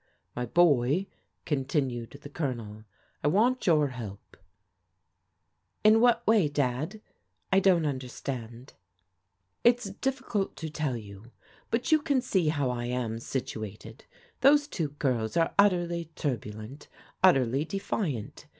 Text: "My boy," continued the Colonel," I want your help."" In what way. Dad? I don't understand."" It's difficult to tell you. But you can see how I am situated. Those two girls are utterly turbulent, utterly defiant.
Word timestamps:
"My 0.35 0.47
boy," 0.47 1.05
continued 1.45 2.17
the 2.23 2.29
Colonel," 2.29 2.85
I 3.23 3.27
want 3.27 3.67
your 3.67 3.89
help."" 3.89 4.35
In 5.83 6.01
what 6.01 6.25
way. 6.25 6.47
Dad? 6.47 7.01
I 7.53 7.59
don't 7.59 7.85
understand."" 7.85 8.73
It's 9.63 9.91
difficult 9.91 10.55
to 10.55 10.71
tell 10.71 10.97
you. 10.97 11.29
But 11.69 11.91
you 11.91 12.01
can 12.01 12.19
see 12.19 12.47
how 12.47 12.71
I 12.71 12.85
am 12.85 13.19
situated. 13.19 14.05
Those 14.39 14.67
two 14.67 14.87
girls 14.97 15.37
are 15.37 15.53
utterly 15.59 16.05
turbulent, 16.15 16.87
utterly 17.23 17.63
defiant. 17.63 18.47